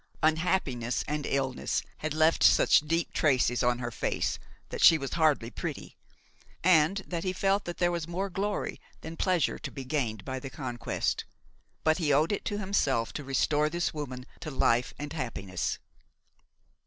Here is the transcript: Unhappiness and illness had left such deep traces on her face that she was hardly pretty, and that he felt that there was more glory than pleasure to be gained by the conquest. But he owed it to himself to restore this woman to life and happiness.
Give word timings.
Unhappiness 0.23 1.03
and 1.07 1.27
illness 1.27 1.83
had 1.97 2.11
left 2.15 2.41
such 2.41 2.79
deep 2.79 3.13
traces 3.13 3.61
on 3.61 3.77
her 3.77 3.91
face 3.91 4.39
that 4.69 4.81
she 4.81 4.97
was 4.97 5.13
hardly 5.13 5.51
pretty, 5.51 5.95
and 6.63 7.03
that 7.05 7.23
he 7.23 7.31
felt 7.31 7.65
that 7.65 7.77
there 7.77 7.91
was 7.91 8.07
more 8.07 8.27
glory 8.27 8.81
than 9.01 9.15
pleasure 9.15 9.59
to 9.59 9.69
be 9.69 9.85
gained 9.85 10.25
by 10.25 10.39
the 10.39 10.49
conquest. 10.49 11.23
But 11.83 11.99
he 11.99 12.11
owed 12.11 12.31
it 12.31 12.45
to 12.45 12.57
himself 12.57 13.13
to 13.13 13.23
restore 13.23 13.69
this 13.69 13.93
woman 13.93 14.25
to 14.39 14.49
life 14.49 14.91
and 14.97 15.13
happiness. 15.13 15.77